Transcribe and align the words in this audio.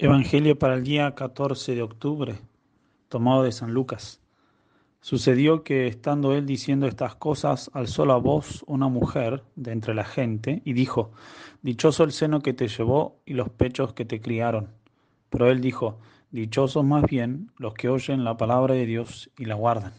Evangelio 0.00 0.56
para 0.56 0.74
el 0.74 0.84
día 0.84 1.12
14 1.16 1.74
de 1.74 1.82
octubre, 1.82 2.38
tomado 3.08 3.42
de 3.42 3.50
San 3.50 3.74
Lucas. 3.74 4.20
Sucedió 5.00 5.64
que 5.64 5.88
estando 5.88 6.36
él 6.36 6.46
diciendo 6.46 6.86
estas 6.86 7.16
cosas, 7.16 7.68
alzó 7.74 8.06
la 8.06 8.14
voz 8.14 8.62
una 8.68 8.86
mujer 8.86 9.42
de 9.56 9.72
entre 9.72 9.96
la 9.96 10.04
gente 10.04 10.62
y 10.64 10.72
dijo, 10.74 11.10
Dichoso 11.62 12.04
el 12.04 12.12
seno 12.12 12.42
que 12.42 12.52
te 12.52 12.68
llevó 12.68 13.20
y 13.26 13.34
los 13.34 13.48
pechos 13.48 13.92
que 13.92 14.04
te 14.04 14.20
criaron. 14.20 14.68
Pero 15.30 15.50
él 15.50 15.60
dijo, 15.60 15.98
Dichosos 16.30 16.84
más 16.84 17.02
bien 17.02 17.50
los 17.58 17.74
que 17.74 17.88
oyen 17.88 18.22
la 18.22 18.36
palabra 18.36 18.74
de 18.74 18.86
Dios 18.86 19.32
y 19.36 19.46
la 19.46 19.56
guardan. 19.56 19.94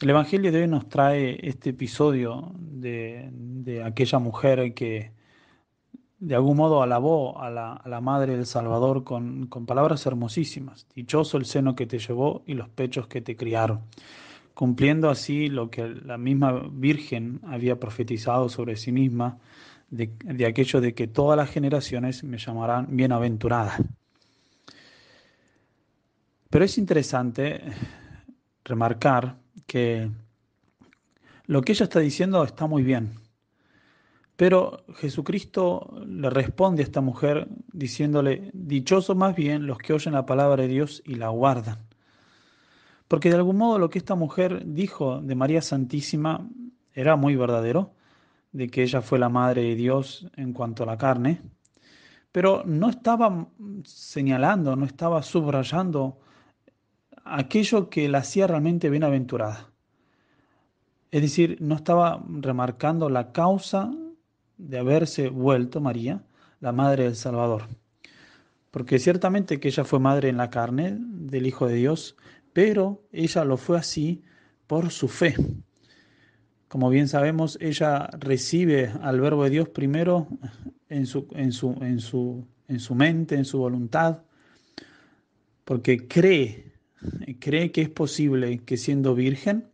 El 0.00 0.10
Evangelio 0.10 0.52
de 0.52 0.60
hoy 0.60 0.68
nos 0.68 0.86
trae 0.90 1.38
este 1.48 1.70
episodio 1.70 2.52
de, 2.58 3.30
de 3.32 3.82
aquella 3.84 4.18
mujer 4.18 4.74
que 4.74 5.15
de 6.18 6.34
algún 6.34 6.56
modo 6.56 6.82
alabó 6.82 7.40
a 7.40 7.50
la, 7.50 8.00
Madre 8.00 8.36
del 8.36 8.46
Salvador 8.46 9.04
con, 9.04 9.48
palabras 9.66 10.06
hermosísimas. 10.06 10.86
Dichoso 10.94 11.36
el 11.36 11.44
seno 11.44 11.74
que 11.74 11.86
te 11.86 11.98
llevó 11.98 12.42
y 12.46 12.54
los 12.54 12.68
pechos 12.68 13.06
que 13.06 13.20
te 13.20 13.36
criaron, 13.36 13.82
cumpliendo 14.54 15.10
así 15.10 15.48
lo 15.48 15.70
que 15.70 15.88
la 15.88 16.16
misma 16.18 16.68
Virgen 16.70 17.40
había 17.46 17.78
profetizado 17.78 18.48
sobre 18.48 18.76
sí 18.76 18.92
misma, 18.92 19.38
de, 19.90 20.10
de 20.24 20.46
aquello 20.46 20.80
de 20.80 20.94
que 20.94 21.06
todas 21.06 21.36
las 21.36 21.50
generaciones 21.50 22.24
me 22.24 22.38
llamarán 22.38 22.88
bienaventurada. 22.90 23.76
Pero 26.50 26.64
es 26.64 26.78
interesante 26.78 27.60
remarcar 28.64 29.36
que 29.66 30.10
lo 31.46 31.62
que 31.62 31.72
ella 31.72 31.84
está 31.84 32.00
diciendo 32.00 32.42
está 32.42 32.66
muy 32.66 32.82
bien 32.82 33.25
pero 34.36 34.84
Jesucristo 34.96 35.98
le 36.06 36.28
responde 36.28 36.82
a 36.82 36.84
esta 36.84 37.00
mujer 37.00 37.48
diciéndole, 37.72 38.50
dichosos 38.52 39.16
más 39.16 39.34
bien 39.34 39.66
los 39.66 39.78
que 39.78 39.94
oyen 39.94 40.12
la 40.12 40.26
palabra 40.26 40.62
de 40.62 40.68
Dios 40.68 41.02
y 41.06 41.14
la 41.14 41.30
guardan. 41.30 41.78
Porque 43.08 43.30
de 43.30 43.36
algún 43.36 43.56
modo 43.56 43.78
lo 43.78 43.88
que 43.88 43.98
esta 43.98 44.14
mujer 44.14 44.62
dijo 44.66 45.20
de 45.22 45.34
María 45.34 45.62
Santísima 45.62 46.46
era 46.92 47.16
muy 47.16 47.34
verdadero, 47.34 47.94
de 48.52 48.68
que 48.68 48.82
ella 48.82 49.00
fue 49.00 49.18
la 49.18 49.28
madre 49.28 49.62
de 49.62 49.74
Dios 49.74 50.26
en 50.36 50.52
cuanto 50.52 50.82
a 50.82 50.86
la 50.86 50.98
carne, 50.98 51.40
pero 52.32 52.62
no 52.66 52.90
estaba 52.90 53.48
señalando, 53.84 54.76
no 54.76 54.84
estaba 54.84 55.22
subrayando 55.22 56.18
aquello 57.24 57.88
que 57.88 58.08
la 58.08 58.18
hacía 58.18 58.46
realmente 58.46 58.90
bienaventurada. 58.90 59.70
Es 61.10 61.22
decir, 61.22 61.56
no 61.60 61.76
estaba 61.76 62.22
remarcando 62.28 63.08
la 63.08 63.32
causa 63.32 63.90
de 64.56 64.78
haberse 64.78 65.28
vuelto 65.28 65.80
María 65.80 66.22
la 66.60 66.72
madre 66.72 67.04
del 67.04 67.16
Salvador. 67.16 67.68
Porque 68.70 68.98
ciertamente 68.98 69.60
que 69.60 69.68
ella 69.68 69.84
fue 69.84 70.00
madre 70.00 70.28
en 70.28 70.36
la 70.36 70.50
carne 70.50 70.96
del 70.98 71.46
Hijo 71.46 71.66
de 71.66 71.74
Dios, 71.74 72.16
pero 72.52 73.02
ella 73.12 73.44
lo 73.44 73.56
fue 73.56 73.78
así 73.78 74.22
por 74.66 74.90
su 74.90 75.08
fe. 75.08 75.34
Como 76.68 76.90
bien 76.90 77.08
sabemos, 77.08 77.58
ella 77.60 78.08
recibe 78.18 78.92
al 79.02 79.20
Verbo 79.20 79.44
de 79.44 79.50
Dios 79.50 79.68
primero 79.68 80.26
en 80.88 81.06
su, 81.06 81.28
en 81.32 81.52
su, 81.52 81.76
en 81.80 82.00
su, 82.00 82.46
en 82.68 82.80
su 82.80 82.94
mente, 82.94 83.36
en 83.36 83.44
su 83.44 83.58
voluntad, 83.58 84.22
porque 85.64 86.06
cree, 86.08 86.72
cree 87.38 87.72
que 87.72 87.82
es 87.82 87.88
posible 87.88 88.58
que 88.64 88.76
siendo 88.76 89.14
virgen 89.14 89.68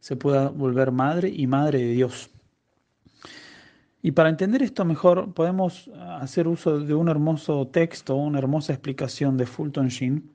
se 0.00 0.16
pueda 0.16 0.48
volver 0.48 0.92
madre 0.92 1.28
y 1.34 1.46
madre 1.46 1.78
de 1.78 1.92
Dios. 1.92 2.30
Y 4.00 4.12
para 4.12 4.28
entender 4.28 4.62
esto 4.62 4.84
mejor, 4.84 5.34
podemos 5.34 5.90
hacer 6.20 6.46
uso 6.46 6.78
de 6.78 6.94
un 6.94 7.08
hermoso 7.08 7.66
texto, 7.68 8.14
una 8.14 8.38
hermosa 8.38 8.72
explicación 8.72 9.36
de 9.36 9.46
Fulton 9.46 9.88
Sheen, 9.88 10.30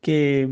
que, 0.00 0.48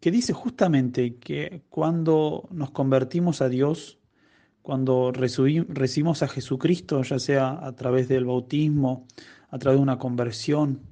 que 0.00 0.10
dice 0.10 0.32
justamente 0.32 1.16
que 1.16 1.62
cuando 1.68 2.48
nos 2.52 2.70
convertimos 2.70 3.42
a 3.42 3.48
Dios, 3.48 3.98
cuando 4.62 5.10
recibimos 5.10 6.22
a 6.22 6.28
Jesucristo, 6.28 7.02
ya 7.02 7.18
sea 7.18 7.66
a 7.66 7.72
través 7.74 8.08
del 8.08 8.26
bautismo, 8.26 9.06
a 9.50 9.58
través 9.58 9.78
de 9.78 9.82
una 9.82 9.98
conversión, 9.98 10.82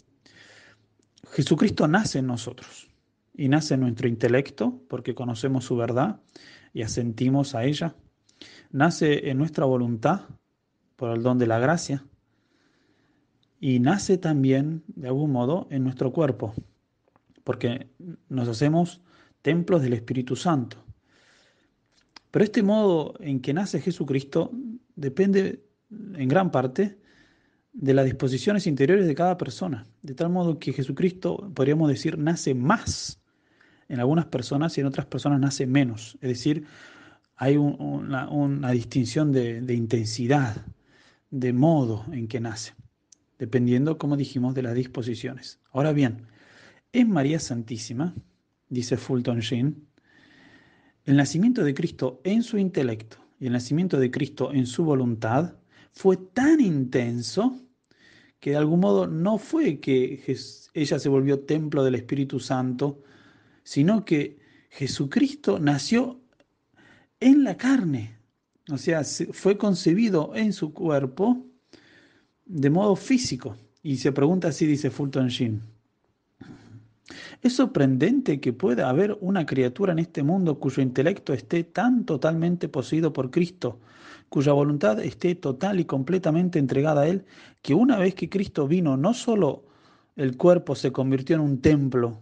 Jesucristo 1.31 1.87
nace 1.87 2.19
en 2.19 2.27
nosotros 2.27 2.89
y 3.35 3.49
nace 3.49 3.75
en 3.75 3.81
nuestro 3.81 4.09
intelecto 4.09 4.81
porque 4.89 5.15
conocemos 5.15 5.65
su 5.65 5.77
verdad 5.77 6.21
y 6.73 6.83
asentimos 6.83 7.55
a 7.55 7.65
ella. 7.65 7.95
Nace 8.71 9.31
en 9.31 9.39
nuestra 9.39 9.65
voluntad 9.65 10.23
por 10.99 11.17
el 11.17 11.23
don 11.23 11.39
de 11.39 11.47
la 11.47 11.61
gracia 11.61 12.05
y 13.61 13.79
nace 13.79 14.19
también, 14.19 14.83
de 14.89 15.07
algún 15.07 15.31
modo, 15.31 15.69
en 15.71 15.85
nuestro 15.85 16.13
cuerpo, 16.13 16.55
porque 17.45 17.87
nos 18.29 18.49
hacemos 18.49 19.01
templos 19.41 19.81
del 19.81 19.93
Espíritu 19.93 20.35
Santo. 20.35 20.85
Pero 22.33 22.45
este 22.45 22.65
modo 22.65 23.15
en 23.21 23.41
que 23.41 23.55
nace 23.55 23.81
Jesucristo 23.81 24.51
depende 24.97 25.63
en 25.91 26.29
gran 26.29 26.51
parte 26.51 26.99
de 27.73 27.95
las 27.95 28.05
disposiciones 28.05 28.67
interiores 28.67 29.07
de 29.07 29.15
cada 29.15 29.39
persona, 29.39 29.87
de 30.03 30.15
tal 30.15 30.31
modo 30.31 30.59
que 30.59 30.73
Jesucristo, 30.73 31.49
podríamos 31.55 31.89
decir, 31.89 32.19
nace 32.19 32.55
más 32.55 33.21
en 33.89 34.01
algunas 34.01 34.27
personas 34.27 34.77
y 34.77 34.81
en 34.81 34.89
otras 34.89 35.07
personas 35.07 35.39
nace 35.39 35.65
menos. 35.65 36.19
Es 36.21 36.29
decir, 36.29 36.65
hay 37.37 37.57
una, 37.57 38.73
distinción 38.73 39.31
de 39.31 39.75
intensidad, 39.75 40.67
de 41.31 41.53
modo 41.53 42.05
en 42.13 42.29
que 42.29 42.41
nace, 42.41 42.75
dependiendo, 43.39 43.99
como 43.99 44.17
dijimos, 44.17 44.55
de 44.55 44.63
las 44.63 44.75
disposiciones. 44.75 45.61
Ahora 45.73 45.93
bien, 45.93 46.27
en 46.93 47.11
María 47.11 47.39
Santísima, 47.39 48.15
dice 48.69 48.97
Fulton 48.97 49.41
Sheen, 49.41 49.87
el 51.05 51.17
nacimiento 51.17 51.65
de 51.65 51.75
Cristo 51.75 52.21
en 52.25 52.43
su 52.43 52.59
intelecto 52.59 53.19
y 53.41 53.47
el 53.47 53.53
nacimiento 53.53 53.99
de 53.99 54.11
Cristo 54.11 54.53
en 54.53 54.67
su 54.67 54.85
voluntad 54.85 55.55
fue 55.93 56.17
tan 56.17 56.61
intenso 56.61 57.61
que 58.41 58.51
de 58.51 58.57
algún 58.57 58.81
modo 58.81 59.07
no 59.07 59.39
fue 59.39 59.81
que 59.81 60.23
ella 60.75 60.99
se 60.99 61.09
volvió 61.09 61.41
templo 61.41 61.83
del 61.83 61.97
Espíritu 61.97 62.39
Santo, 62.41 63.03
sino 63.63 64.05
que 64.05 64.39
Jesucristo 64.71 65.59
nació 65.59 66.21
en 67.21 67.43
la 67.43 67.57
carne, 67.57 68.18
o 68.71 68.79
sea, 68.79 69.03
fue 69.05 69.57
concebido 69.57 70.33
en 70.35 70.53
su 70.53 70.73
cuerpo 70.73 71.47
de 72.45 72.71
modo 72.71 72.97
físico. 72.97 73.57
Y 73.83 73.97
se 73.97 74.13
pregunta 74.13 74.49
así, 74.49 74.67
dice 74.67 74.91
Fulton 74.91 75.29
Sheen. 75.29 75.63
Es 77.41 77.55
sorprendente 77.55 78.41
que 78.41 78.53
pueda 78.53 78.89
haber 78.89 79.17
una 79.21 79.47
criatura 79.47 79.93
en 79.93 80.01
este 80.01 80.23
mundo 80.23 80.59
cuyo 80.59 80.83
intelecto 80.83 81.33
esté 81.33 81.65
tan 81.65 82.05
totalmente 82.05 82.69
poseído 82.69 83.13
por 83.13 83.31
Cristo, 83.31 83.81
cuya 84.29 84.53
voluntad 84.53 85.01
esté 85.01 85.35
total 85.35 85.81
y 85.81 85.85
completamente 85.85 86.59
entregada 86.59 87.03
a 87.03 87.09
Él, 87.09 87.25
que 87.63 87.75
una 87.75 87.97
vez 87.97 88.15
que 88.15 88.29
Cristo 88.29 88.67
vino, 88.67 88.97
no 88.97 89.15
solo 89.15 89.65
el 90.17 90.37
cuerpo 90.37 90.75
se 90.75 90.93
convirtió 90.93 91.37
en 91.37 91.43
un 91.43 91.61
templo, 91.61 92.21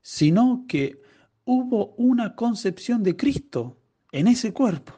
sino 0.00 0.64
que 0.68 1.02
hubo 1.44 1.94
una 1.96 2.36
concepción 2.36 3.02
de 3.02 3.16
Cristo 3.16 3.76
en 4.12 4.28
ese 4.28 4.52
cuerpo. 4.52 4.94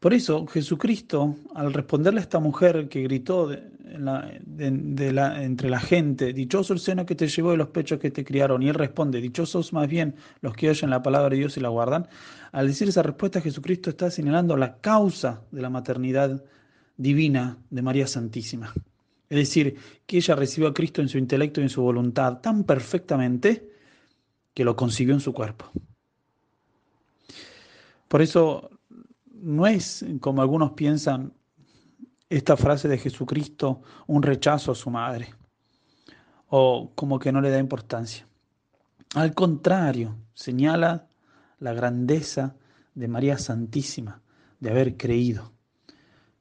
Por 0.00 0.14
eso 0.14 0.46
Jesucristo, 0.46 1.36
al 1.54 1.72
responderle 1.72 2.20
a 2.20 2.22
esta 2.22 2.38
mujer 2.38 2.88
que 2.88 3.02
gritó 3.02 3.50
entre 3.50 5.70
la 5.70 5.80
gente, 5.80 6.32
dichoso 6.32 6.72
el 6.72 6.78
seno 6.78 7.04
que 7.04 7.16
te 7.16 7.26
llevó 7.26 7.52
y 7.52 7.56
los 7.56 7.70
pechos 7.70 7.98
que 7.98 8.12
te 8.12 8.24
criaron, 8.24 8.62
y 8.62 8.68
él 8.68 8.74
responde, 8.74 9.20
dichosos 9.20 9.72
más 9.72 9.88
bien 9.88 10.14
los 10.40 10.54
que 10.54 10.70
oyen 10.70 10.90
la 10.90 11.02
palabra 11.02 11.30
de 11.30 11.38
Dios 11.38 11.56
y 11.56 11.60
la 11.60 11.68
guardan, 11.68 12.06
al 12.52 12.68
decir 12.68 12.88
esa 12.88 13.02
respuesta 13.02 13.40
Jesucristo 13.40 13.90
está 13.90 14.08
señalando 14.10 14.56
la 14.56 14.76
causa 14.76 15.42
de 15.50 15.62
la 15.62 15.70
maternidad 15.70 16.44
divina 16.96 17.58
de 17.70 17.82
María 17.82 18.06
Santísima. 18.06 18.72
Es 19.28 19.36
decir, 19.36 19.76
que 20.06 20.18
ella 20.18 20.36
recibió 20.36 20.68
a 20.68 20.74
Cristo 20.74 21.02
en 21.02 21.08
su 21.08 21.18
intelecto 21.18 21.60
y 21.60 21.64
en 21.64 21.70
su 21.70 21.82
voluntad 21.82 22.40
tan 22.40 22.62
perfectamente 22.62 23.68
que 24.54 24.64
lo 24.64 24.76
concibió 24.76 25.14
en 25.14 25.20
su 25.20 25.32
cuerpo. 25.32 25.72
Por 28.06 28.22
eso 28.22 28.70
no 29.40 29.66
es, 29.66 30.04
como 30.20 30.42
algunos 30.42 30.72
piensan, 30.72 31.32
esta 32.28 32.56
frase 32.56 32.88
de 32.88 32.98
Jesucristo 32.98 33.80
un 34.06 34.22
rechazo 34.22 34.72
a 34.72 34.74
su 34.74 34.90
madre 34.90 35.34
o 36.48 36.92
como 36.94 37.18
que 37.18 37.32
no 37.32 37.40
le 37.40 37.50
da 37.50 37.58
importancia. 37.58 38.26
Al 39.14 39.34
contrario, 39.34 40.16
señala 40.34 41.08
la 41.58 41.72
grandeza 41.72 42.56
de 42.94 43.08
María 43.08 43.38
Santísima, 43.38 44.22
de 44.60 44.70
haber 44.70 44.96
creído. 44.96 45.52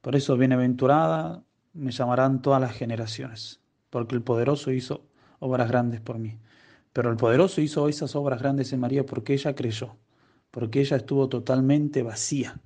Por 0.02 0.16
eso, 0.16 0.38
bienaventurada 0.38 1.44
me 1.74 1.92
llamarán 1.92 2.42
todas 2.42 2.62
las 2.62 2.74
generaciones, 2.74 3.62
porque 3.90 4.16
el 4.16 4.24
poderoso 4.24 4.72
hizo 4.72 5.06
obras 5.40 5.70
grandes 5.70 6.02
por 6.02 6.18
mí. 6.18 6.40
Pero 6.94 7.12
el 7.12 7.18
poderoso 7.18 7.62
hizo 7.62 7.88
esas 7.88 8.16
obras 8.16 8.42
grandes 8.42 8.74
en 8.74 8.80
María 8.80 9.06
porque 9.06 9.34
ella 9.34 9.54
creyó, 9.56 9.98
porque 10.52 10.82
ella 10.82 10.98
estuvo 10.98 11.30
totalmente 11.30 12.02
vacía 12.02 12.60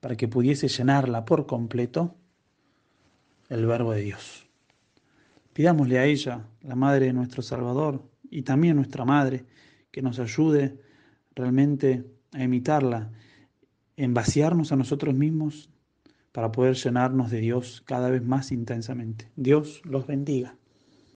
para 0.00 0.16
que 0.16 0.28
pudiese 0.28 0.68
llenarla 0.68 1.24
por 1.24 1.46
completo 1.46 2.14
el 3.48 3.66
verbo 3.66 3.92
de 3.92 4.02
Dios. 4.02 4.46
Pidámosle 5.52 5.98
a 5.98 6.04
ella, 6.04 6.46
la 6.62 6.76
Madre 6.76 7.06
de 7.06 7.12
nuestro 7.12 7.42
Salvador, 7.42 8.02
y 8.30 8.42
también 8.42 8.76
nuestra 8.76 9.04
Madre, 9.04 9.44
que 9.90 10.02
nos 10.02 10.18
ayude 10.18 10.78
realmente 11.34 12.04
a 12.32 12.42
imitarla, 12.42 13.10
en 13.96 14.14
vaciarnos 14.14 14.70
a 14.70 14.76
nosotros 14.76 15.14
mismos 15.14 15.70
para 16.30 16.52
poder 16.52 16.76
llenarnos 16.76 17.30
de 17.30 17.40
Dios 17.40 17.82
cada 17.84 18.10
vez 18.10 18.22
más 18.22 18.52
intensamente. 18.52 19.32
Dios 19.34 19.80
los 19.84 20.06
bendiga. 20.06 20.57